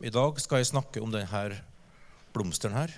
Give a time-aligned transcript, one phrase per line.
[0.00, 1.58] I dag skal jeg snakke om denne
[2.32, 2.92] blomsteren her.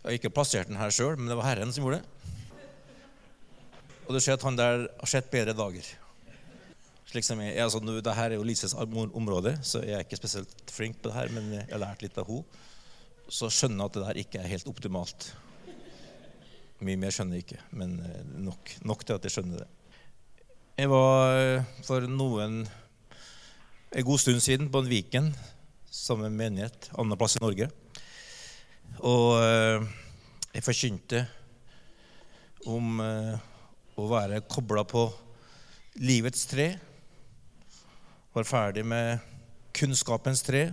[0.00, 2.06] Jeg har ikke plassert den her sjøl, men det var Herren som gjorde det.
[4.08, 5.86] Og du ser at han der har sett bedre dager.
[7.06, 10.74] Slik som jeg, altså, nå, Dette er jo Lises område, så jeg er ikke spesielt
[10.74, 12.66] flink på det her, men jeg har lært litt av henne.
[13.30, 15.30] Så skjønner jeg at det der ikke er helt optimalt.
[16.82, 19.70] Mye mer skjønner jeg ikke, men eh, nok, nok til at jeg skjønner det.
[20.82, 22.64] Jeg var eh, for noen
[23.90, 25.32] en god stund siden på en Viken
[25.90, 27.66] sammen med menighet andreplass i Norge.
[29.02, 29.86] Og eh,
[30.54, 31.24] jeg forkynte
[32.70, 33.34] om eh,
[33.98, 35.08] å være kobla på
[36.06, 36.68] livets tre.
[38.30, 39.24] Var ferdig med
[39.74, 40.68] kunnskapens tre.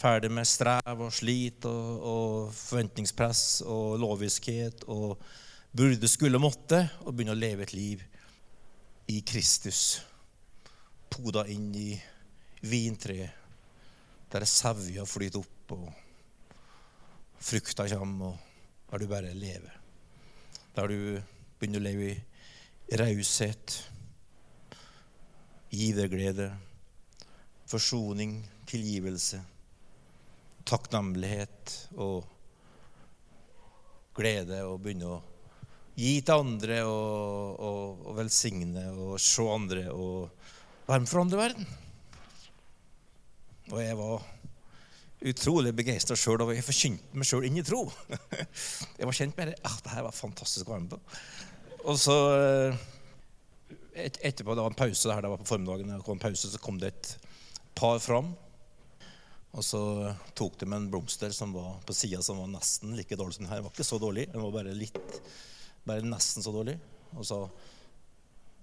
[0.00, 5.20] Ferdig med strev og slit og, og forventningspress og loviskhet og
[5.76, 8.00] burde, skulle, måtte, og begynne å leve et liv
[9.12, 10.00] i Kristus,
[11.12, 11.90] poda inn i
[12.62, 13.30] vintreet,
[14.32, 15.88] der sevja flyter opp, og
[17.42, 19.78] frukta kommer, og der du bare lever.
[20.76, 20.98] Der du
[21.58, 23.76] begynner å leve i raushet,
[25.72, 26.50] giverglede,
[27.68, 29.40] forsoning, tilgivelse,
[30.68, 32.28] takknemlighet og
[34.16, 35.20] glede, og begynne å
[35.96, 40.30] gi til andre og, og, og, velsigne og se andre og
[40.88, 41.72] være med for andre verden.
[43.70, 44.24] Og jeg var
[45.22, 47.84] utrolig begeistra sjøl, og jeg forkynte meg sjøl inn i tro.
[48.98, 49.58] Jeg var kjent med det.
[49.62, 51.18] Ah, det her var fantastisk å være med på.
[51.92, 52.80] Og så eh,
[54.02, 56.24] et, etterpå, det var en pause det her, det var på formiddagen, det kom en
[56.24, 57.12] pause, så kom det et
[57.78, 58.32] par fram.
[59.52, 59.82] Og så
[60.38, 63.52] tok de en blomster som var på sida som var nesten like dårlig som den
[63.52, 63.60] her.
[63.60, 64.98] Den var ikke så dårlig, den var bare litt
[65.86, 66.76] bare nesten så dårlig,
[67.12, 67.38] og sa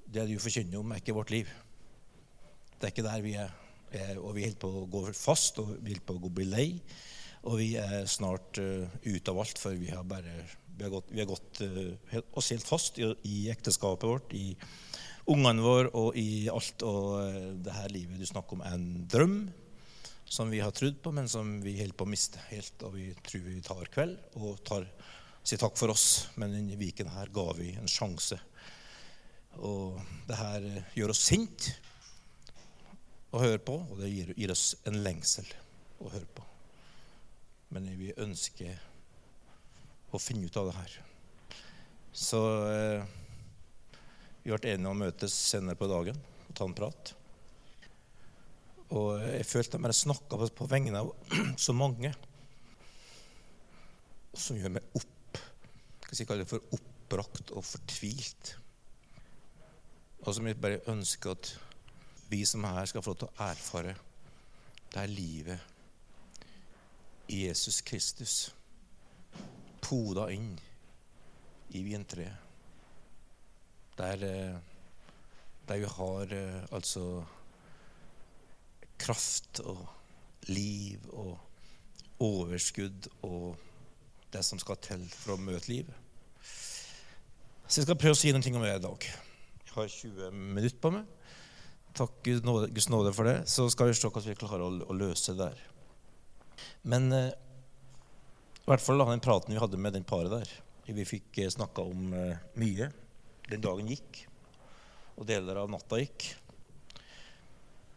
[0.09, 1.49] det du forkynner om, er ikke vårt liv.
[2.79, 3.51] Det er ikke der vi er.
[4.21, 6.67] Og vi holder på å gå fast, og vi holder på å bli lei.
[7.47, 10.41] Og vi er snart uh, ute av alt, for vi har bare
[10.79, 14.53] vi har gått, vi har gått uh, oss helt fast i, i, ekteskapet vårt, i
[15.31, 16.83] ungene våre og i alt.
[16.87, 19.39] Og uh, det her livet du snakker om, er en drøm
[20.29, 22.85] som vi har trodd på, men som vi holder på å miste helt.
[22.85, 24.85] Og vi tror vi tar kveld og tar
[25.49, 28.37] sier takk for oss, men denne viken her ga vi en sjanse.
[29.65, 29.97] Og
[30.27, 31.71] det her eh, gjør oss sint
[33.29, 35.47] å høre på, og det gir, gir oss en lengsel
[36.01, 36.45] å høre på.
[37.75, 38.79] Men vi ønsker
[40.09, 40.95] å finne ut av det her.
[42.15, 42.39] Så
[42.71, 43.03] eh,
[44.41, 46.17] vi ble enige om å møtes senere på dagen
[46.47, 47.13] og ta en prat.
[48.97, 51.13] Og jeg følte at jeg snakka på vegne av
[51.65, 52.15] så mange
[54.33, 55.41] som gjør meg opp
[56.09, 58.55] skal jeg kalle det for oppbrakt og fortvilt.
[60.25, 61.51] Og som jeg bare ønsker at
[62.29, 63.95] vi som er her, skal få lov til å erfare
[64.89, 65.59] det er livet
[67.29, 68.35] i Jesus Kristus.
[69.81, 70.55] Poda inn
[71.77, 72.47] i vintreet.
[73.99, 74.57] Der, eh,
[75.67, 77.25] der vi har eh, altså
[78.97, 79.85] kraft og
[80.47, 81.37] liv og
[82.19, 83.57] overskudd og
[84.33, 85.95] det som skal til for å møte livet.
[87.67, 89.09] Så jeg skal prøve å si noe om det i dag.
[89.65, 91.18] Jeg har 20 minutter på meg.
[91.97, 93.43] Takk Guds nåde for det.
[93.49, 95.61] Så skal vi se hvordan vi klarer å, å løse det der.
[96.89, 100.51] Men eh, i hvert fall den praten vi hadde med den paret der.
[100.89, 102.91] Vi fikk eh, snakka om eh, mye.
[103.49, 104.23] Den dagen gikk,
[105.17, 106.27] og deler av natta gikk.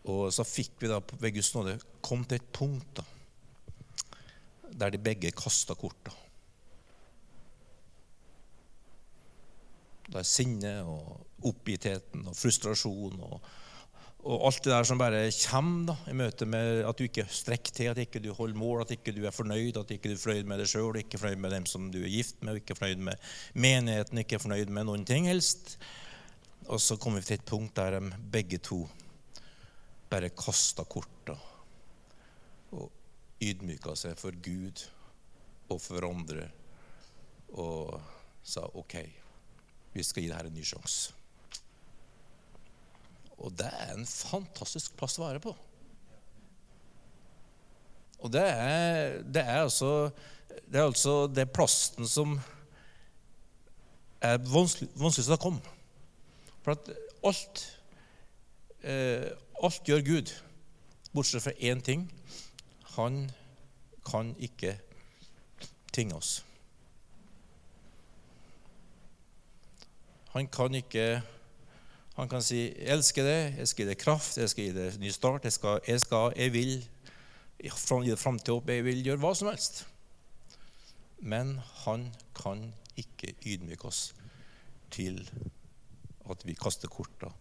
[0.08, 3.04] Og så fikk vi da ved Guds nåde kom til et punkt da,
[4.72, 6.14] der de begge kasta da.
[10.18, 13.38] er sinnet og oppgittheten og frustrasjon og,
[14.22, 17.74] og, alt det der som bare kommer da, i møte med at du ikke strekker
[17.74, 20.22] til, at ikke du holder mål, at ikke du er fornøyd, at ikke du er
[20.22, 23.02] fornøyd med deg sjøl, ikke fornøyd med dem som du er gift med, ikke fornøyd
[23.02, 25.74] med menigheten, ikke fornøyd med noen ting helst.
[26.70, 28.84] Og så kommer vi til et punkt der de begge to
[30.12, 31.34] bare kasta korta
[32.76, 32.90] og
[33.42, 34.84] ydmyka seg for Gud
[35.72, 36.46] og for andre
[37.58, 37.98] og
[38.44, 38.94] sa OK.
[39.92, 41.21] Vi skal gi det en ny sjanse.
[43.42, 45.52] Og det er en fantastisk plass å være på.
[48.22, 50.12] Og det er, det er altså
[50.72, 52.36] det er altså det plassen som
[54.22, 55.74] er vanskelig, vanskeligst å komme.
[56.62, 56.92] For at
[57.26, 57.64] alt
[58.82, 59.30] eh,
[59.62, 60.30] Alt gjør Gud,
[61.14, 62.08] bortsett fra én ting.
[62.96, 63.28] Han
[64.02, 64.72] kan ikke
[65.94, 66.40] tinge oss.
[70.32, 71.22] Han kan ikke
[72.14, 74.98] Han kan si 'Jeg elsker deg, jeg skal gi deg kraft, jeg skal gi deg
[75.00, 76.88] ny start', jeg, skal, jeg, skal, jeg vil
[77.62, 79.86] gi det framtid opp, jeg vil gjøre hva som helst.
[81.18, 84.14] Men han kan ikke ydmyke oss
[84.90, 85.22] til
[86.30, 87.32] at vi kaster korta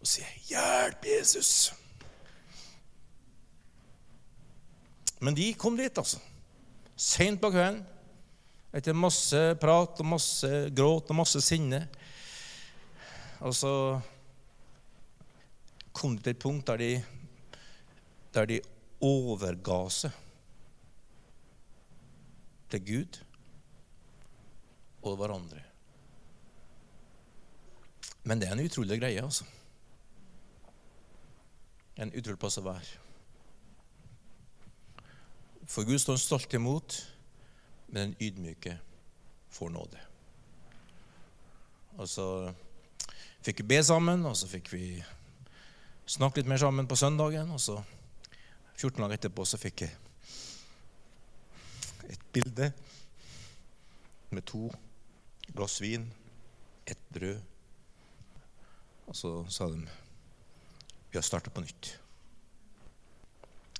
[0.00, 1.74] og sier 'Hjelp, Jesus'.
[5.20, 6.18] Men de kom dit, altså.
[6.96, 7.84] Seint på kvelden.
[8.76, 11.86] Etter masse prat og masse gråt og masse sinne.
[13.40, 14.00] Og så
[15.92, 16.90] kom de til et punkt der de,
[18.34, 18.60] der de
[19.04, 20.22] overga seg
[22.72, 23.18] til Gud
[25.06, 25.62] og hverandre.
[28.26, 29.44] Men det er en utrolig greie, altså.
[31.96, 33.04] En utrolig plass å være.
[35.70, 36.98] For Gud står stolt imot,
[37.88, 38.76] men den ydmyke
[39.54, 40.02] får nåde.
[41.96, 42.65] Altså så
[43.46, 44.86] fikk vi be sammen, og så fikk vi
[46.06, 47.50] snakke litt mer sammen på søndagen.
[47.54, 47.76] Og så
[48.76, 49.92] 14 dager etterpå så fikk jeg
[52.10, 52.70] et bilde
[54.34, 54.66] med to
[55.54, 56.08] glass vin,
[56.86, 57.38] et brød.
[59.06, 59.86] Og så sa de
[61.06, 61.92] vi har starta på nytt.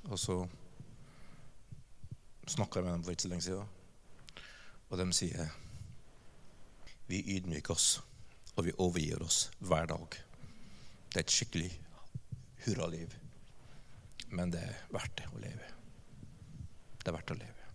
[0.06, 0.38] Og så
[2.46, 3.72] snakka jeg med dem for ikke så lenge siden,
[4.88, 5.48] og de sier
[7.10, 7.88] vi ydmyker oss,
[8.56, 10.16] og vi overgir oss hver dag.
[11.12, 11.70] Det er et skikkelig
[12.66, 13.12] hurraliv,
[14.32, 15.68] men det er verdt det å leve.
[17.02, 17.66] Det er verdt å leve.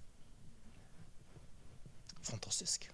[2.27, 2.89] Fantastisk.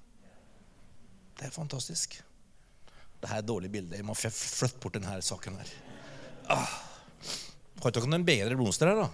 [1.37, 2.19] Det er fantastisk.
[3.17, 3.97] Dette er et dårlig bilde.
[3.97, 5.71] Jeg må flytte bort denne saken her.
[6.53, 6.75] Ah.
[7.81, 9.09] Har dere noen bedre blomster her, da?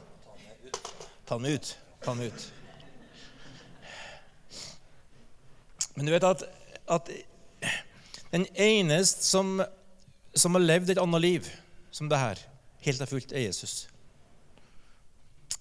[1.28, 1.72] Ta den ut.
[2.04, 2.50] Ta den ut.
[5.96, 6.44] Men du vet at,
[6.92, 7.10] at
[8.34, 9.60] den eneste som,
[10.34, 11.50] som, har levd et annet liv
[11.94, 12.40] som det her,
[12.88, 13.88] helt og fullt, er Jesus.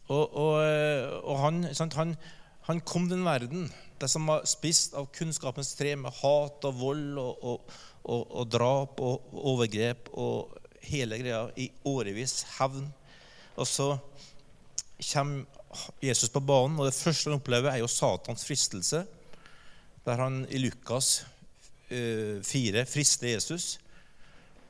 [0.08, 0.54] Og, og,
[1.22, 2.16] og han, sant, han,
[2.68, 3.68] han, kom den verden
[4.00, 7.76] det som var spist av kunnskapens tre, med hat og vold og,
[8.08, 10.56] og drap og overgrep og
[10.88, 12.40] hele greia i årevis.
[12.56, 12.88] Hevn.
[13.54, 13.92] Og så
[15.12, 15.44] kommer
[16.02, 19.04] Jesus på banen, og det første han opplever, er jo Satans fristelse.
[20.02, 21.20] Der han i Lukas
[21.92, 23.78] 4 eh, frister Jesus.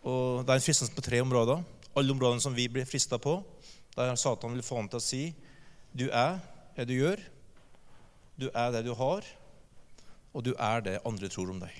[0.02, 1.62] Og Det er en fristelse på tre områder.
[1.96, 3.42] Alle områdene som vi blir frista på.
[3.96, 5.22] Der Satan vil få ham til å si
[5.92, 6.38] du er
[6.76, 7.20] det du gjør,
[8.40, 9.26] du er det du har,
[10.32, 11.74] og du er det andre tror om deg.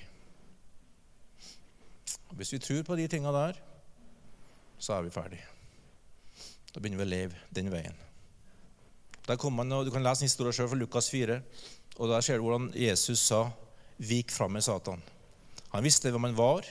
[2.29, 3.57] Og hvis vi tror på de tinga der,
[4.77, 5.41] så er vi ferdig.
[6.73, 7.97] Da begynner vi å leve den veien.
[9.27, 11.41] Der man, og Du kan lese en historie selv fra Lukas 4.
[11.97, 13.51] og Der ser du hvordan Jesus sa
[13.99, 15.01] 'Vik fram med Satan'.
[15.73, 16.67] Han visste hvem han var.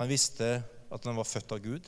[0.00, 0.46] Han visste
[0.90, 1.84] at han var født av Gud.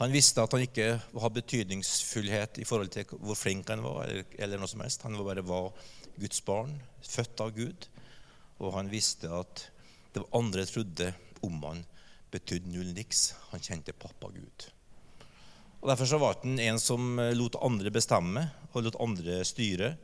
[0.00, 4.06] Han visste at han ikke hadde betydningsfullhet i forhold til hvor flink han var.
[4.06, 5.04] eller, eller noe som helst.
[5.04, 5.70] Han bare var
[6.16, 6.72] Guds barn,
[7.04, 7.88] født av Gud.
[8.56, 9.66] Og han visste at
[10.16, 11.12] det andre trodde
[11.44, 11.84] om han,
[12.32, 13.34] betydde null niks.
[13.52, 14.68] Han kjente pappa Gud.
[15.82, 19.98] Og Derfor så var han en som lot andre bestemme og lot andre styre.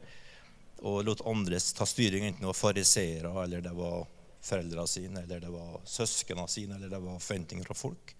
[0.84, 4.04] Og lot andre ta styring, enten det var fariseere, eller det var
[4.42, 8.14] foreldrene sine, eller det var søsknene sine, eller det var forventninger fra folk.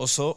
[0.00, 0.28] Og så,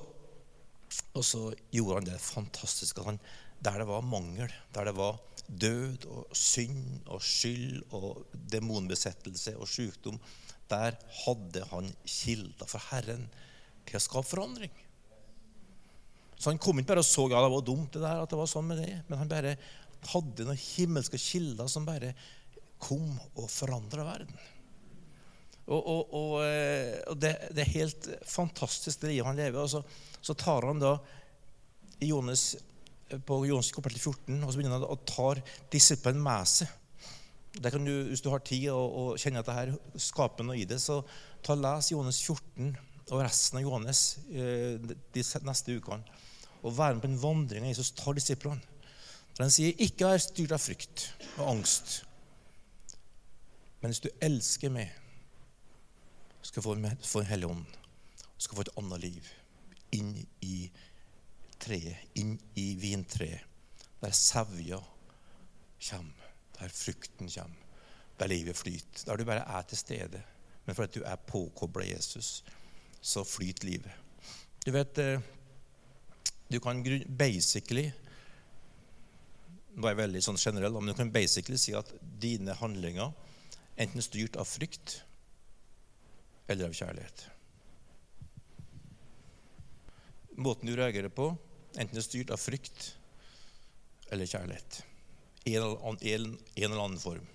[1.13, 1.43] og så
[1.73, 3.05] gjorde han det fantastiske.
[3.05, 3.19] Han,
[3.63, 9.69] der det var mangel, der det var død og synd og skyld og demonbesettelse og
[9.69, 10.17] sykdom,
[10.69, 13.27] der hadde han kilder for Herren
[13.85, 14.73] til å skape forandring.
[16.35, 18.39] Så han kom ikke bare og så ja, det var dumt det der, at det
[18.39, 19.55] var sånn med det, men han bare
[20.11, 22.11] hadde noen himmelske kilder som bare
[22.81, 24.35] kom og forandra verden.
[25.65, 29.61] Og, og, og, eh, og det, det, er helt fantastisk, det livet han lever.
[29.63, 29.81] Og så,
[30.21, 30.95] så tar han da
[32.03, 32.55] i Jonas,
[33.25, 35.31] på Jonas kapittel 14 og så begynner han å ta
[35.73, 36.73] disippelen med seg.
[37.55, 40.81] Du, Hvis du har tid og, og kjenner at det her skaper noe i det,
[40.83, 40.99] så
[41.45, 42.73] ta les Johannes 14
[43.13, 44.01] og resten av Johannes
[44.33, 44.81] eh,
[45.13, 46.17] de neste ukene.
[46.65, 48.61] Og være med på en vandring av Jesus tar disiplene.
[49.35, 52.03] For Han sier, 'Ikke vær styrt av frykt og angst',
[53.81, 54.89] men hvis du elsker meg,
[56.45, 57.65] skal få, få en hellig ånd.
[58.37, 59.29] Skal få et annet liv
[59.95, 60.11] inn
[60.43, 60.69] i
[61.61, 63.45] treet, inn i vintreet,
[64.01, 64.81] der sevja
[65.89, 67.61] kommer, der frukten kommer,
[68.19, 70.21] der livet flyter, der du bare er til stede.
[70.65, 72.43] Men fordi du er påkobla Jesus,
[73.01, 73.91] så flyter livet.
[74.65, 75.21] Du vet, eh,
[76.51, 76.83] du kan
[77.17, 77.91] basically
[79.75, 81.89] nå er jeg veldig sånn generell, men du kan basically si at
[82.21, 83.11] dine handlinger
[83.75, 85.01] enten styrt av frykt
[86.47, 87.29] eller av kjærlighet.
[90.35, 91.29] måten du reagerer på,
[91.79, 92.89] enten er styrt av frykt
[94.13, 94.81] eller kjærlighet.
[95.45, 97.25] En, eller annen form.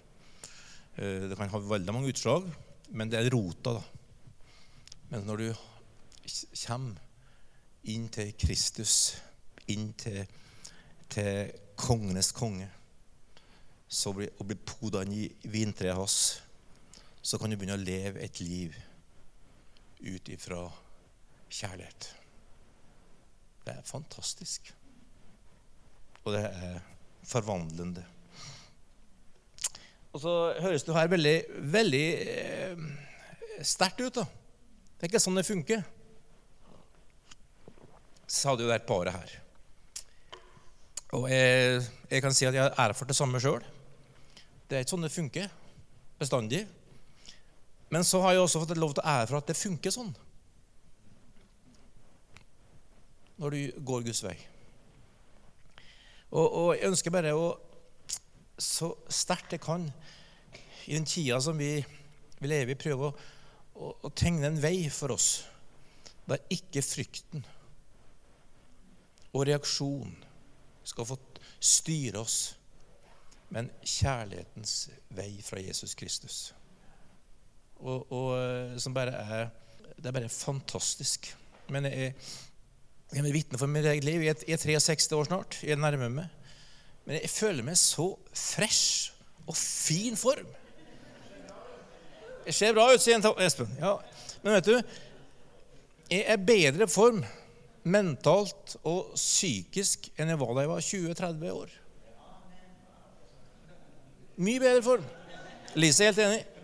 [0.97, 2.49] Eh, det kan ha veldig mange utslag,
[2.91, 3.85] men det er rota, da.
[5.11, 5.49] Men når du
[6.67, 7.01] kommer
[7.91, 9.17] inn til Kristus,
[9.73, 10.21] inn til,
[11.11, 11.51] til
[11.81, 12.69] kongenes konge,
[14.15, 16.19] blir, og blir poda inn i vintreet hans,
[17.23, 18.77] så kan du begynne å leve et liv
[20.01, 20.63] ut ifra
[21.51, 22.09] kjærlighet.
[23.67, 24.73] Det er fantastisk.
[26.25, 26.81] Og det er
[27.27, 28.05] forvandlende.
[30.11, 31.37] Og så høres det her veldig,
[31.71, 32.81] veldig eh,
[33.63, 34.25] sterkt ut, da.
[34.97, 35.85] Det er ikke sånn det funker.
[38.31, 39.37] Sa det jo der paret her.
[41.19, 41.81] Og jeg,
[42.11, 43.63] jeg, kan si at jeg har erfart det samme sjøl.
[44.69, 45.49] Det er ikke sånn det funker
[46.21, 46.67] bestandig.
[47.91, 50.13] Men så har jeg også fått lov til å ære for at det funker sånn.
[53.41, 54.37] Når du går Guds vei.
[56.31, 57.49] Og, og jeg ønsker bare å
[58.61, 59.87] så sterkt jeg kan,
[60.87, 61.79] i den tida som vi,
[62.41, 63.15] vi lever i, prøve å,
[63.81, 65.31] å, å, tegne en vei for oss
[66.29, 67.43] der ikke frykten
[69.33, 70.13] og reaksjon
[70.87, 71.17] skal få
[71.63, 72.39] styre oss,
[73.51, 74.75] men kjærlighetens
[75.15, 76.39] vei fra Jesus Kristus.
[77.81, 79.49] Og, og eh, som bare er
[79.97, 81.31] Det er bare fantastisk.
[81.69, 82.15] Men jeg,
[83.13, 84.23] jeg er vitne for mitt eget liv.
[84.25, 85.59] Jeg er 63 år snart.
[85.63, 86.29] Jeg nærmer meg.
[87.05, 89.13] Men jeg føler meg så fresh
[89.47, 90.49] og fin form.
[92.47, 93.69] Jeg ser bra ut, sier Espen.
[93.81, 93.97] Ja.
[94.43, 94.81] Men vet du,
[96.11, 97.21] jeg er bedre form
[97.85, 101.77] mentalt og psykisk enn jeg var da jeg var 20-30 år.
[104.41, 105.05] Mye bedre form.
[105.77, 106.60] Lise er helt enig.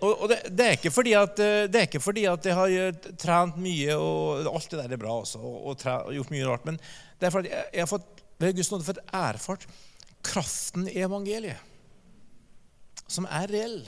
[0.00, 2.56] Og, og det, det, er ikke fordi at, eh, det er ikke fordi at jeg
[2.56, 6.12] har eh, trent mye, og alt det der er bra også, og, og, tre, og
[6.18, 6.76] gjort mye rart, men
[7.16, 9.64] det er fordi jeg, jeg har fått, ved Guds nåde fått erfart
[10.26, 11.62] kraften i evangeliet.
[13.08, 13.80] Som er reell.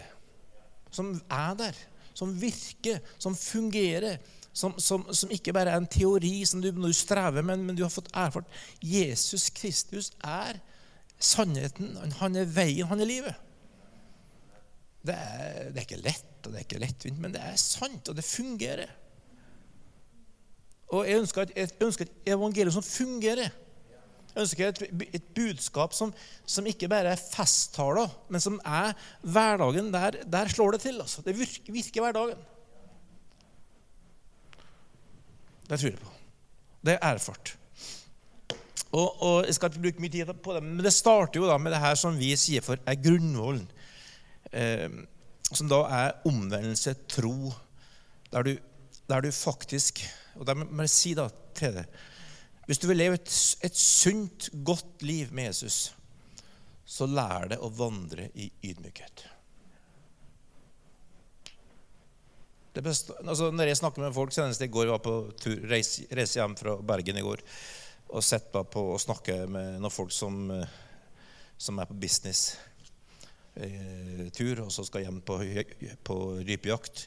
[0.94, 1.78] Som er der.
[2.14, 3.00] Som virker.
[3.18, 4.18] Som fungerer.
[4.52, 7.84] Som, som, som ikke bare er en teori som du, du strever med, men du
[7.84, 8.48] har fått erfart
[8.82, 10.58] Jesus Kristus er
[11.18, 11.92] sannheten.
[12.18, 13.47] Han er veien, han er livet.
[15.06, 18.10] Det er, det er, ikke lett, og det er ikke lettvint, men det er sant,
[18.10, 18.90] og det fungerer.
[20.88, 23.50] Og jeg ønsker et, jeg ønsker et evangelium som fungerer.
[24.34, 24.82] Jeg ønsker et,
[25.18, 26.12] et budskap som,
[26.46, 29.92] som, ikke bare er festtaler, men som er hverdagen.
[29.94, 31.00] Der, der slår det til.
[31.00, 31.22] Altså.
[31.24, 32.44] Det virker, virker hverdagen.
[35.68, 36.12] Det tror jeg på.
[36.86, 37.54] Det er erfart.
[38.92, 41.58] Og, og, Jeg skal ikke bruke mye tid på det, men det starter jo da
[41.60, 43.66] med det her som vi sier for er grunnvollen
[45.48, 47.52] som da er omvendelse, tro,
[48.32, 48.54] der du,
[49.08, 50.02] der du faktisk
[50.36, 52.00] Og der må jeg si da til deg
[52.68, 53.32] Hvis du vil leve et,
[53.64, 55.94] et sunt, godt liv med Jesus,
[56.84, 59.24] så lær deg å vandre i ydmykhet.
[62.78, 66.54] Altså når jeg snakker med folk Senest i går var på tur, reise, reise hjem
[66.60, 67.42] fra Bergen i går
[68.08, 70.46] og sett på å snakke med noen folk som,
[71.60, 72.77] som er på business eh,
[74.34, 75.38] tur, og så skal hjem på,
[76.06, 77.06] på rypejakt.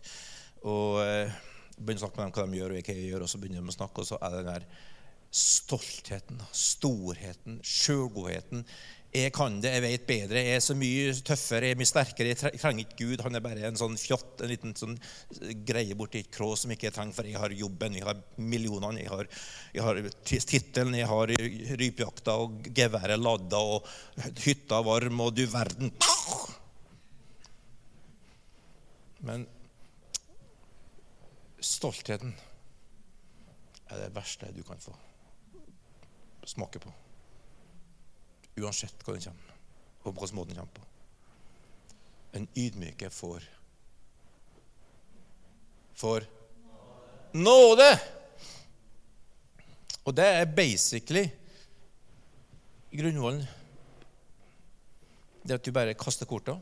[0.67, 1.34] Og eh,
[1.77, 3.63] begynner å snakke med dem hva de gjør, og hva jeg gjør, og så begynner
[3.63, 4.65] de å snakke, og så er det den der
[5.31, 8.65] stoltheten, storheten, sjølgodheten.
[9.12, 12.32] Jeg kan det, jeg vet bedre, jeg er så mye tøffere, jeg er mye sterkere.
[12.32, 13.24] Jeg trenger ikke Gud.
[13.25, 14.96] Han er bare en sånn fjott, en liten sånn
[15.68, 19.03] greie borti et krå som ikke jeg trenger, for jeg har jobben, jeg har millionene,
[19.03, 19.27] jeg har,
[19.84, 21.36] har tittelen, jeg har
[21.84, 23.91] rypejakta og geværet ladda og
[24.46, 25.91] hytta varm, og du verden
[29.22, 29.44] Men
[31.62, 32.32] stoltheten
[33.91, 34.96] er det verste du kan få
[36.48, 36.96] smake på
[38.62, 39.58] uansett hva den kommer,
[40.03, 40.88] og hvilken måte den kommer på.
[42.38, 43.44] En ydmyke får
[46.01, 46.24] For
[47.38, 47.89] nåde.
[50.08, 51.27] Og det er basically
[52.91, 53.44] grunnvollen.
[55.46, 56.56] Det at du bare kaster korta.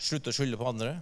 [0.00, 0.94] Slutter å skylde på andre.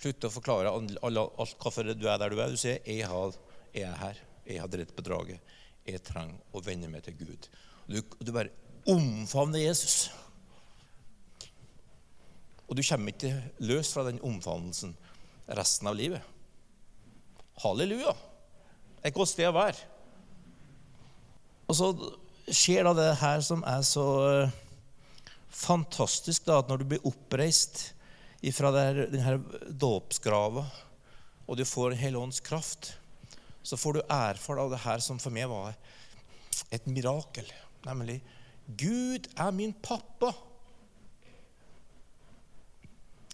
[0.00, 2.50] Slutter å forklare alt, alt hvorfor du er der du er.
[2.50, 3.34] Du sier 'Jeg, har,
[3.74, 4.22] jeg er her.
[4.46, 5.40] Jeg har på bedraget.
[5.86, 7.48] Jeg trenger å vende meg til Gud'.
[7.86, 8.50] Du, du bare
[8.88, 10.10] omfavne Jesus.
[12.70, 13.34] Og du kommer ikke
[13.66, 14.94] løs fra den omfavnelsen
[15.58, 16.22] resten av livet.
[17.60, 18.14] Halleluja!
[19.04, 19.78] Et godt sted å være.
[21.70, 21.90] Og så
[22.50, 24.54] skjer da det her som er så eh,
[25.50, 27.90] fantastisk, da, at når du blir oppreist
[28.56, 29.36] fra denne
[29.68, 30.64] dåpsgrava,
[31.50, 32.94] og du får helånds kraft,
[33.62, 35.74] så får du erfare av det her som for meg var
[36.72, 37.46] et mirakel.
[37.84, 38.20] Nemlig
[38.78, 40.30] Gud er min pappa.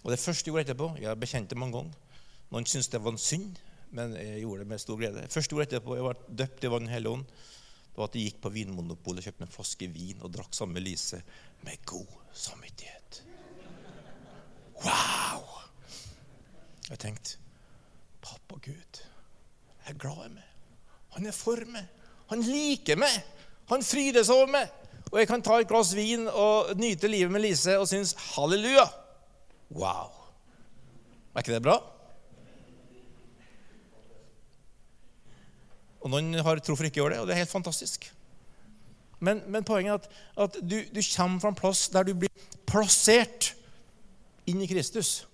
[0.03, 2.21] Og det første jeg gjorde etterpå Jeg har bekjent det mange ganger.
[2.51, 3.57] Noen syntes det var en synd,
[3.91, 5.25] men jeg gjorde det med stor glede.
[5.27, 8.29] Første jeg gjorde etterpå, jeg ble døpt i Vann Hellige Ånd, det var at jeg
[8.29, 11.19] gikk på Vinmonopolet og kjøpte en flaske vin og drakk sammen med Lise
[11.65, 12.15] med god
[12.45, 13.21] samvittighet.
[14.85, 15.43] Wow!
[16.87, 17.39] Jeg tenkte
[18.23, 19.03] Pappa Gud
[19.87, 20.47] jeg er glad i meg.
[21.15, 21.85] Han er for meg.
[22.27, 23.13] Han liker meg.
[23.69, 24.73] Han fryder seg over meg.
[25.11, 28.87] Og jeg kan ta et glass vin og nyte livet med Lise og synes halleluja.
[29.71, 30.11] Wow.
[31.35, 31.77] Er ikke det bra?
[36.03, 38.07] Og noen har tro for ikke å gjøre det, og det er helt fantastisk.
[39.19, 40.09] Men, men poenget er at,
[40.45, 43.51] at du, du, kommer fra en plass der du blir plassert
[44.47, 45.25] inn i Kristus.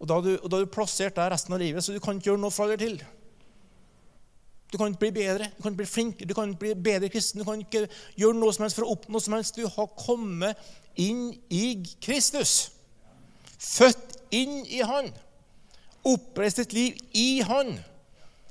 [0.00, 2.16] Og da, du, og da er du plassert der resten av livet, så du kan
[2.16, 2.96] ikke gjøre noe fra deg til.
[4.72, 7.08] Du kan ikke bli bedre, du kan ikke bli flinkere, du kan ikke bli bedre
[7.10, 7.40] kristen.
[7.42, 9.58] Du kan ikke gjøre noe som helst for å oppnå noe som helst.
[9.58, 10.58] Du har kommet
[11.00, 11.64] inn i
[12.02, 12.70] Kristus.
[13.58, 15.10] Født inn i Han.
[16.06, 17.74] Oppreist et liv i Han.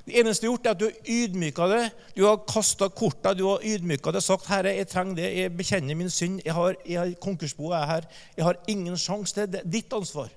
[0.09, 1.83] Det eneste du har gjort, er at du har ydmyka det.
[2.17, 5.27] Du har kasta korta, du har ydmyka det og sagt 'Herre, jeg trenger det.
[5.37, 6.41] Jeg bekjenner min synd.
[6.45, 8.07] Jeg har, har Konkursboet er her.
[8.37, 9.59] Jeg har ingen sjanse det.
[9.59, 10.29] er ditt ansvar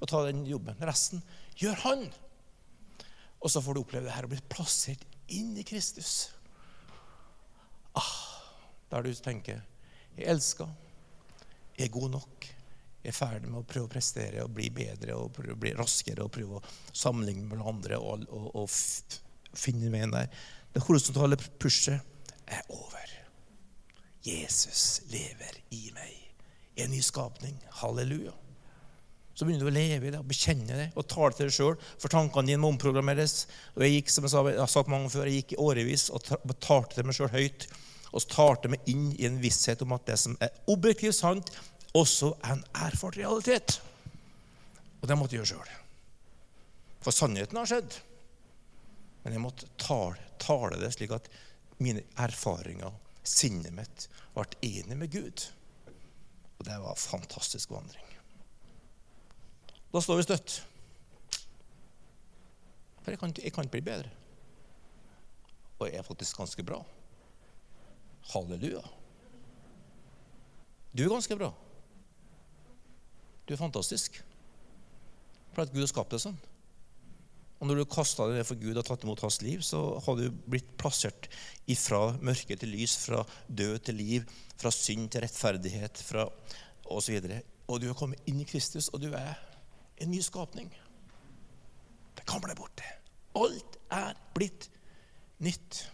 [0.00, 0.76] å ta den jobben.
[0.82, 1.22] Resten
[1.56, 2.12] gjør han.
[3.40, 5.06] Og så får du oppleve det her å bli plassert
[5.38, 6.30] inn i Kristus.
[7.98, 8.16] Ah,
[8.90, 9.62] der du tenker
[10.16, 10.68] 'Jeg elsker.
[11.78, 12.48] Jeg er god nok.'
[13.02, 15.72] Jeg er ferdig med å prøve å prestere og bli bedre og prøve å bli
[15.74, 18.70] raskere og prøve å sammenligne med andre og, og, og
[19.58, 20.28] finne veien der.
[20.70, 21.98] Det horisontale pushet
[22.46, 23.08] er over.
[24.22, 26.14] Jesus lever i meg.
[26.78, 27.58] En ny skapning.
[27.82, 28.36] Halleluja.
[29.42, 31.72] Så begynner du å leve i det og bekjenne det og tale til deg sjøl.
[31.98, 33.32] For tankene dine må omprogrammeres.
[33.74, 36.04] Og Jeg gikk som jeg, sa, jeg har sagt mange før, jeg gikk i årevis
[36.14, 36.28] og
[36.62, 37.66] talte til meg sjøl høyt.
[38.14, 41.50] Og talte meg inn i en visshet om at det som er objektivt sant,
[41.90, 43.80] også er en erfart realitet.
[45.00, 45.74] Og det måtte jeg gjøre sjøl.
[47.02, 47.98] For sannheten har skjedd.
[49.24, 51.26] Men jeg måtte tale, tale, det slik at
[51.82, 52.94] mine erfaringer,
[53.26, 54.06] sinnet mitt,
[54.38, 55.48] ble enig med Gud.
[56.60, 58.11] Og det var en fantastisk vandring.
[59.92, 60.56] Da står vi støtt.
[63.02, 64.10] For jeg kan, jeg kan ikke bli bedre.
[65.80, 66.78] Og jeg er faktisk ganske bra.
[68.32, 68.82] Halleluja.
[70.92, 71.50] Du er ganske bra.
[73.48, 74.22] Du er fantastisk.
[75.52, 76.40] For at Gud har skapt deg sånn.
[77.62, 80.16] Og når du kasta deg ned for Gud og tatt imot hans liv, så har
[80.18, 81.28] du blitt plassert
[81.70, 84.24] ifra mørke til lys, fra død til liv,
[84.58, 86.24] fra synd til rettferdighet fra
[86.90, 87.20] osv.
[87.20, 87.36] Og,
[87.68, 89.36] og du har kommet inn i Kristus, og du er
[90.02, 90.70] en ny skapning.
[92.14, 92.86] Det kan bli borte.
[93.38, 94.68] Alt er blitt
[95.42, 95.84] nytt.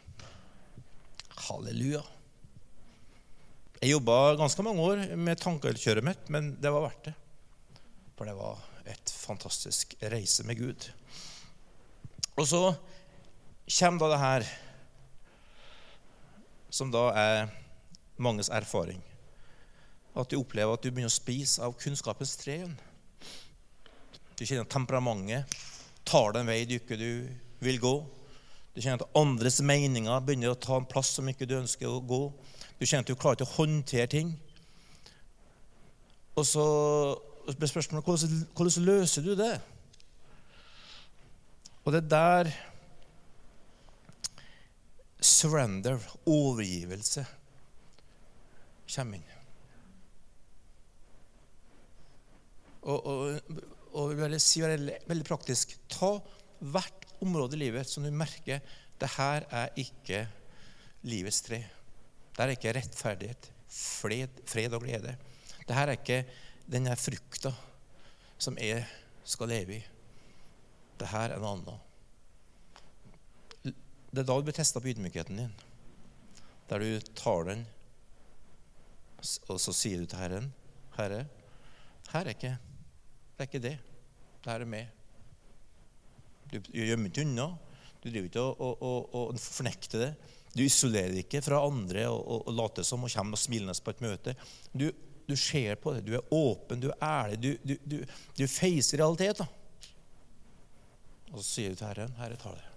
[1.49, 2.03] Halleluja.
[3.79, 7.15] Jeg jobba ganske mange år med tankekjøret mitt, men det var verdt det.
[8.19, 10.89] For det var et fantastisk reise med Gud.
[12.39, 12.63] Og så
[13.79, 14.49] kommer da det her,
[16.71, 17.53] som da er
[18.19, 18.99] manges erfaring.
[20.19, 22.79] At du opplever at du begynner å spise av kunnskapens tre igjen.
[24.39, 25.59] Du kjenner at temperamentet
[26.07, 27.11] tar den vei du ikke du
[27.65, 27.95] vil gå.
[28.75, 31.99] Du kjenner at andres meninger begynner å ta en plass som ikke du ønsker å
[31.99, 32.21] gå.
[32.79, 34.31] Du kjenner at du klarer ikke å håndtere ting.
[36.39, 36.67] Og så
[37.49, 39.57] blir spørsmålet hvordan, hvordan løser du det?
[41.83, 42.53] Og det er der
[45.21, 47.25] surrender, overgivelse,
[48.95, 49.35] kommer inn.
[52.83, 53.65] Og, og,
[53.99, 56.13] og vil si veldig, veldig praktisk ta
[56.59, 58.63] hvert område i livet som du merker
[58.99, 60.25] det her er ikke
[61.07, 61.61] livets tre.
[62.35, 65.15] Det er ikke rettferdighet, fred, fred og glede.
[65.67, 66.25] Det her er ikke
[66.71, 67.53] denne frukta
[68.39, 68.85] som jeg
[69.27, 69.81] skal leve i.
[70.99, 71.79] Det her er noe annet.
[74.09, 75.55] Det er da du blir testa på ydmykheten din.
[76.71, 77.67] Der du tar den,
[79.51, 80.53] og så sier du til Herren
[80.99, 81.25] Herre,
[82.13, 82.55] her er ikke
[83.39, 83.88] det er ikke det.
[84.49, 84.87] Det her er meg.
[86.49, 87.51] Du gjemmer ikke unna.
[88.01, 90.09] Du driver ikke og, og, og, og, fornekter det.
[90.55, 94.35] Du isolerer ikke fra andre og, later som og kommer smilende på et møte.
[94.73, 94.89] Du
[95.29, 97.97] du ser på det, du er åpen, du er ærlig, du, du, du,
[98.33, 99.43] du feiser realitet.
[101.29, 102.71] Og så sier du til Herren, 'Herre, tar det.'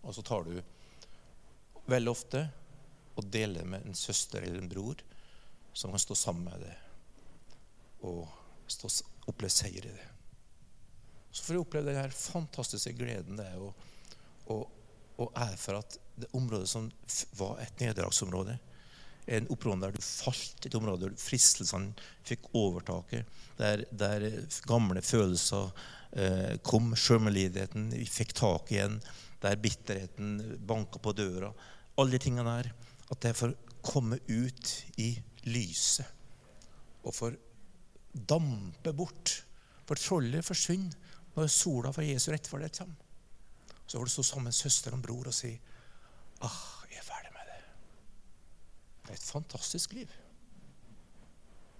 [0.00, 0.62] Og så tar du
[1.92, 2.46] veldig ofte
[3.20, 5.04] og deler med en søster eller en bror
[5.76, 8.24] som kan stå sammen med deg og
[8.68, 8.88] stå,
[9.30, 10.08] oppleve seier i det.
[11.34, 13.72] Så får du oppleve den fantastiske gleden det er å,
[14.54, 14.60] å,
[15.18, 16.86] å erfare at det området som
[17.38, 18.58] var et nederlagsområde,
[19.26, 21.94] en område der du falt, et område der fristelsene
[22.28, 23.26] fikk overtaket,
[23.58, 24.26] der, der
[24.68, 25.70] gamle følelser
[26.12, 29.00] eh, kom, sjølmedlidenheten fikk tak igjen,
[29.42, 31.50] der bitterheten banka på døra.
[31.96, 32.70] Alle de tingene der.
[33.12, 35.10] At det får komme ut i
[35.44, 36.08] lyset
[37.04, 37.34] og får
[38.14, 39.34] dampe bort.
[39.84, 40.94] For trollet forsvinner
[41.34, 43.00] når sola fra Jesu rettferdighet kommer.
[43.86, 45.50] Så får du stå sammen med søster og bror og si
[46.44, 47.58] ah, jeg er ferdig med det.
[49.04, 50.14] Det er et fantastisk liv.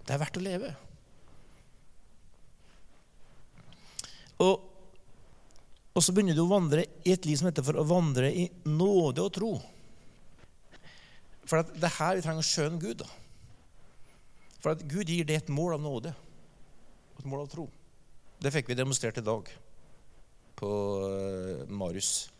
[0.04, 0.74] Det er verdt å leve.
[4.44, 4.64] Og,
[5.94, 8.48] og, så begynner du å vandre i et liv som heter for å vandre i
[8.68, 9.52] nåde og tro.
[11.48, 13.04] For det er her vi trenger å skjønne Gud.
[13.04, 13.23] da.
[14.64, 16.14] For at Gud gir det et mål av nåde
[17.18, 17.68] et mål av tro.
[18.42, 19.48] Det fikk vi demonstrert i dag
[20.58, 20.70] på
[21.08, 22.30] eh, Marius.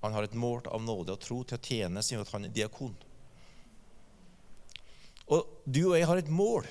[0.00, 2.94] Han har et mål av nåde og tro til å tjene siden han er diakon.
[5.32, 6.68] Og du og jeg har et mål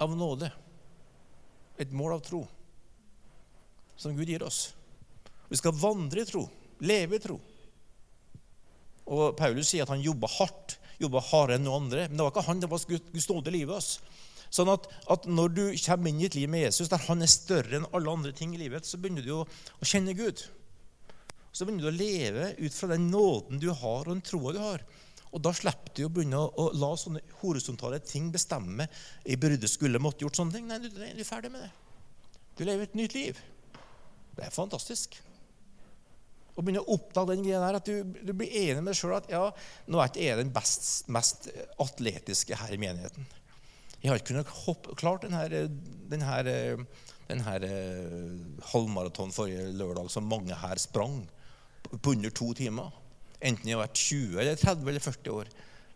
[0.00, 0.48] av nåde,
[1.80, 2.42] et mål av tro,
[3.96, 4.70] som Gud gir oss.
[5.48, 6.46] Vi skal vandre i tro,
[6.80, 7.36] leve i tro.
[9.06, 12.06] Og Paulus sier at han jobba hardt, jobba hardere enn noen andre.
[12.08, 13.90] Men det var ikke han, det var Guds nåde i livet oss.
[14.56, 17.30] Sånn at, at, når du kommer inn i et liv med Jesus, der han er
[17.30, 20.44] større enn alle andre ting i livet, så begynner du å, å kjenne Gud.
[21.50, 24.60] Så begynner du å leve ut fra den nåden du har, og den troa du
[24.62, 24.84] har.
[25.34, 28.86] Og da slipper du å begynne å, å la sånne horisontale ting bestemme.
[29.26, 30.68] Jeg burde, skulle, måtte gjort sånne ting.
[30.70, 31.72] Nei, du, du er ferdig med det.
[32.56, 33.40] Du lever et nytt liv.
[34.36, 35.18] Det er fantastisk.
[36.56, 39.18] Å begynne å oppdage den greia der, at du, du blir enig med deg sjøl
[39.18, 39.42] at ja,
[39.92, 41.50] nå er ikke jeg den best, mest
[41.82, 43.28] atletiske her i menigheten.
[44.00, 45.66] Jeg har ikke kunnet hoppe, klart denne,
[46.08, 46.86] denne,
[47.28, 47.56] denne
[48.70, 51.24] halvmaraton forrige lørdag som mange her sprang
[52.00, 52.92] på under to timer.
[53.44, 55.50] Enten jeg har vært 20 eller 30 eller 40 år.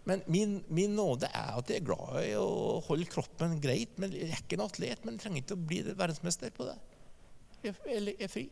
[0.09, 3.97] Men min, min, nåde er at jeg er glad i å holde kroppen greit.
[4.01, 6.77] men Jeg er ikke en atlet, men jeg trenger ikke å bli verdensmester på det.
[7.65, 8.47] Jeg, jeg er fri.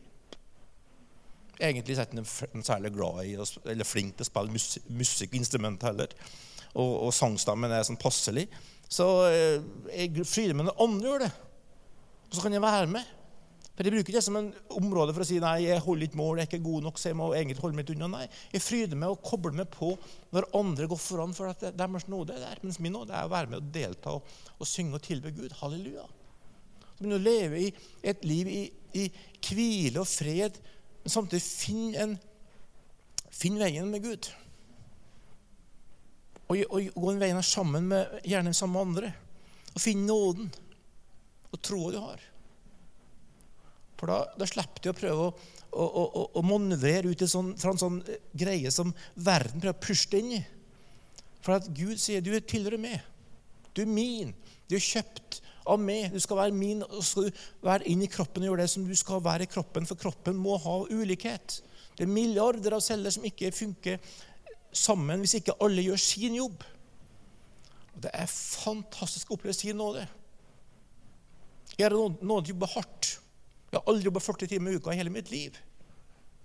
[1.59, 6.13] Egentlig er ikke særlig glad i eller flink til å spille musikkinstrument heller.
[6.73, 8.47] Og, og sangstammen er sånn passelig.
[8.89, 11.31] Så eh, jeg fryder meg når andre gjør det.
[12.29, 13.15] Og så kan jeg være med.
[13.79, 16.41] For Jeg bruker det som en område for å si nei, jeg holder ikke mål,
[16.41, 18.09] jeg er ikke god nok, så jeg må egentlig holde meg unna.
[18.11, 19.93] Nei, Jeg fryder meg og kobler meg på
[20.35, 22.59] når andre går foran, for at deres nåde er der.
[22.65, 25.55] Mens min nåde er å være med og delta og, og synge og tilbe Gud.
[25.61, 26.03] Halleluja.
[26.83, 27.69] Så begynner å leve i
[28.11, 28.61] et liv i,
[28.99, 29.05] i
[29.47, 30.59] hvile og fred,
[31.09, 32.17] men samtidig finn,
[33.33, 34.27] finn veien med Gud.
[36.49, 39.09] Og, og, gå den veien sammen med gjerne sammen med andre.
[39.73, 40.51] Og finn nåden
[41.49, 42.21] og troa du har.
[43.97, 45.33] For da, da slipper du å prøve å,
[45.73, 49.85] å, å, å manøvrere ut sånn, fra en sånn eh, greie som verden prøver å
[49.87, 50.43] pushe inn i.
[51.41, 53.01] For at Gud sier du tilhører meg.
[53.73, 54.35] Du er min.
[54.69, 56.09] Du er kjøpt av meg.
[56.13, 58.87] Du skal være min og skal du være inn i kroppen og gjøre det som
[58.87, 59.87] du skal være i kroppen.
[59.89, 61.59] For kroppen må ha ulikhet.
[61.95, 63.99] Det er milliarder av celler som ikke funker
[64.75, 66.65] sammen hvis ikke alle gjør sin jobb.
[67.95, 70.05] Og Det er fantastisk å oppleve sin nåde.
[71.77, 73.15] Jeg har nådd jobbe hardt.
[73.69, 75.57] Jeg har aldri jobba 40 timer i uka i hele mitt liv.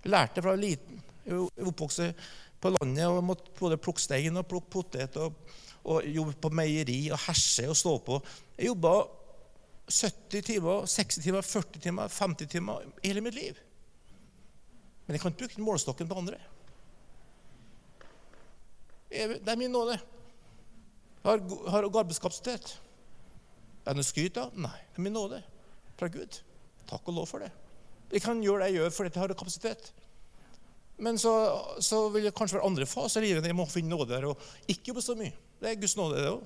[0.03, 0.99] Jeg lærte det fra liten.
[1.25, 2.33] Jeg oppvokste oppvokst
[2.65, 5.33] på landet og måtte både plukke stein og plukke potet og,
[5.85, 8.19] og jobbe på meieri og herse og stå på.
[8.57, 8.95] Jeg jobba
[9.85, 13.59] 70 timer, 60 timer, 40 timer, 50 timer hele mitt liv.
[15.05, 16.39] Men jeg kan ikke bruke målestokken på andre.
[19.09, 19.99] Det er min nåde.
[21.23, 22.79] Jeg har, har arbeidskapasitet.
[23.85, 24.57] Er det noe skryt av?
[24.57, 24.73] Nei.
[24.89, 25.43] Det er min nåde
[25.99, 26.41] fra Gud.
[26.89, 27.51] Takk og lov for det.
[28.11, 29.93] Jeg kan gjøre det jeg gjør fordi jeg har kapasitet.
[30.97, 31.31] Men så,
[31.83, 34.41] så, vil det kanskje være andre faser i livet jeg må finne nåde der og
[34.71, 35.33] ikke jobbe så mye.
[35.65, 36.43] Det er Guds nåde, det òg.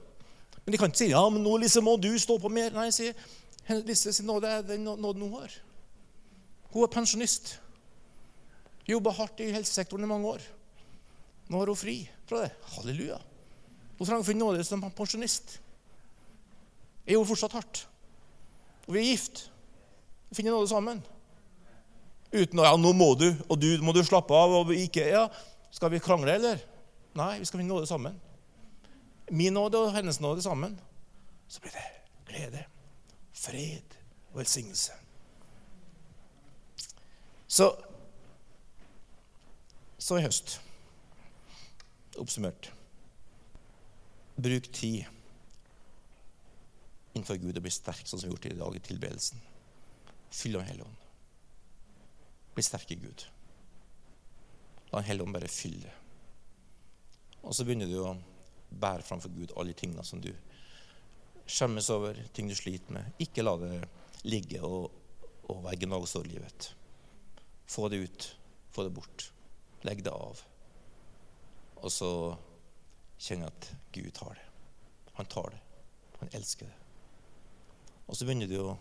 [0.64, 2.72] Men de kan ikke si ja, men nå Lise, må du stå på mer.
[2.72, 5.56] Nei, jeg sier Lise sin nåde er den nåden hun har.
[6.72, 7.58] Hun er pensjonist.
[8.88, 10.46] Jobba hardt i helsesektoren i mange år.
[11.52, 11.98] Nå har hun fri
[12.30, 12.54] fra det.
[12.78, 13.18] Halleluja.
[13.98, 15.58] Hun trenger å finne nåde som pensjonist.
[17.04, 17.84] Jeg gjorde fortsatt hardt.
[18.88, 19.44] Og vi er gift.
[20.30, 21.04] Vi finner nåde sammen.
[22.32, 24.62] Uten å ja, nå må du, og du må du slappe av.
[24.62, 25.28] og ikke, ja,
[25.76, 26.64] Skal vi krangle, eller?
[27.20, 28.16] Nei, vi skal finne nåde sammen.
[29.32, 30.80] Min nåde og hennes nåde sammen.
[31.48, 31.86] Så blir det
[32.30, 32.64] glede,
[33.34, 33.96] fred
[34.32, 34.92] og velsignelse.
[37.48, 37.76] Så
[40.00, 40.62] Så i høst,
[42.18, 42.70] oppsummert
[44.40, 45.04] Bruk tid
[47.14, 49.42] innenfor Gud og bli sterk, sånn som vi har gjort i dag i tilbedelsen.
[50.32, 51.02] Fyll av Hellig ånd.
[52.56, 53.26] Bli sterk i Gud.
[54.92, 55.92] La Den hellige ånd bare fylle.
[57.44, 58.16] Og så begynner du å
[58.70, 60.32] bære framfor Gud alle tingene som du
[61.50, 63.16] skjemmes over, ting du sliter med.
[63.22, 63.74] Ikke la det
[64.30, 64.92] ligge og,
[65.50, 66.70] og være gnagsår livet.
[67.70, 68.30] Få det ut.
[68.72, 69.30] Få det bort.
[69.88, 70.42] Legg det av.
[71.80, 72.12] Og så
[73.20, 74.46] kjenner jeg at Gud tar det.
[75.20, 75.64] Han tar det.
[76.20, 76.78] Han elsker det.
[78.10, 78.78] Og så begynner du å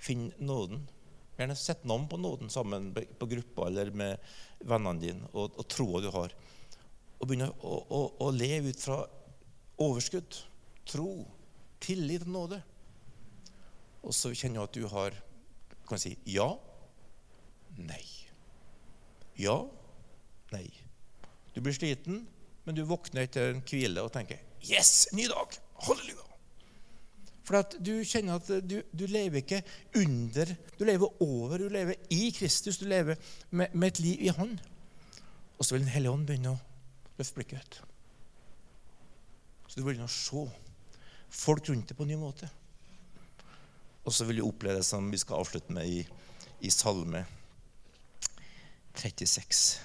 [0.00, 0.86] finne nåden.
[1.38, 4.18] Gjerne sett navn på nåden sammen på gruppa eller med
[4.60, 6.34] vennene dine og, og troa du har.
[7.20, 9.02] Og begynne å, å, å leve ut fra
[9.80, 10.38] overskudd,
[10.88, 11.10] tro,
[11.80, 12.60] tillit og nåde.
[14.00, 15.16] Og så kjenner du at du har
[15.90, 16.48] kan si ja,
[17.82, 18.04] nei.
[19.40, 19.56] Ja,
[20.52, 20.68] nei.
[21.54, 22.22] Du blir sliten,
[22.64, 25.08] men du våkner etter en hvile og tenker 'Yes!
[25.16, 25.56] Ny dag!
[25.86, 26.28] Halleluja!'
[27.42, 29.62] For at du kjenner at du, du, lever ikke
[29.98, 32.78] under, du lever over, du lever i Kristus.
[32.78, 33.18] Du lever
[33.50, 34.52] med, med et liv i Han.
[35.58, 36.60] Og så vil Den hellige ånd begynne å
[37.20, 37.80] løfte blikket.
[39.68, 40.46] Så du begynner å se
[41.30, 42.48] folk rundt deg på en ny måte.
[44.02, 46.00] Og så vil du oppleve det som vi skal avslutte med i,
[46.66, 47.22] i Salme
[48.96, 49.80] 36.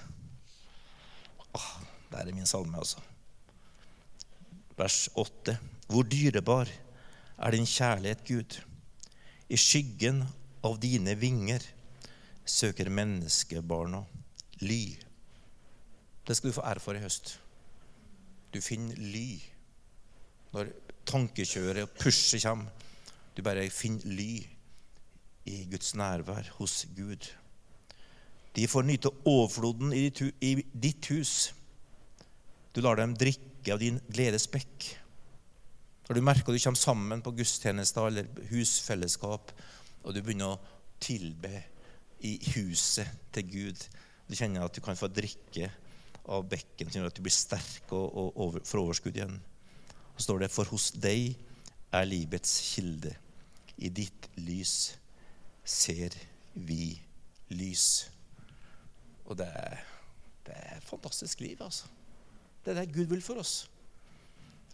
[1.56, 1.70] Åh,
[2.12, 3.00] der er min salme, altså.
[4.76, 5.58] Vers 8.
[5.88, 6.72] Hvor dyrebar
[7.38, 8.58] er din kjærlighet, Gud.
[9.48, 10.24] I skyggen
[10.66, 11.64] av dine vinger
[12.46, 14.02] søker menneskebarna
[14.64, 15.05] ly.
[16.28, 17.36] Det skal du få ære for i høst.
[18.54, 19.38] Du finner ly
[20.56, 20.72] når
[21.06, 22.72] tankekjøret og pushet kommer.
[23.36, 24.32] Du bare finner ly
[25.46, 27.28] i Guds nærvær hos Gud.
[28.56, 30.08] De får nyte overfloden i
[30.74, 31.54] ditt hus.
[32.76, 34.88] Du lar dem drikke av din gledes bekk.
[36.08, 39.52] Når du merker at du kommer sammen på gudstjenester eller husfellesskap,
[40.06, 40.60] og du begynner å
[41.02, 41.52] tilbe
[42.26, 43.82] i huset til Gud
[44.26, 45.68] Du kjenner at du kan få drikke
[46.32, 49.38] av bekken som gjør at du blir sterk og, og over, får overskudd igjen.
[50.16, 51.36] Så står det For hos deg
[51.96, 53.14] er livets kilde.
[53.78, 54.96] I ditt lys
[55.66, 56.16] ser
[56.54, 56.96] vi
[57.54, 58.08] lys.
[59.26, 59.84] Og det er,
[60.46, 61.90] det er et fantastisk liv, altså.
[62.66, 63.68] Det er det Gud vil for oss.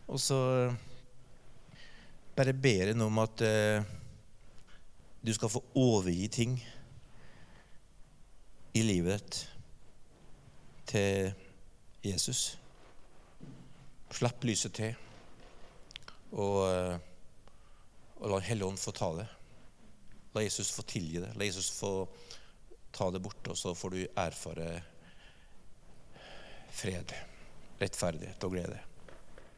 [0.08, 0.40] Og så
[2.36, 3.84] bare ber en om at eh,
[5.22, 6.56] du skal få overgi ting
[8.74, 9.42] i livet ditt
[10.92, 11.32] til
[12.02, 12.58] Jesus.
[14.12, 14.96] Slapp lyset til,
[16.32, 16.98] og, eh,
[18.20, 19.28] og la Helligånd få ta det.
[20.36, 21.34] La Jesus få tilgi det.
[21.36, 22.08] La Jesus få
[22.92, 24.70] ta det bort, og så får du erfare
[26.72, 27.14] fred,
[27.82, 28.80] rettferdighet og glede.